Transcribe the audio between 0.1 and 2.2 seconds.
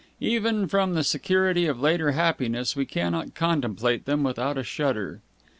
Even from the security of later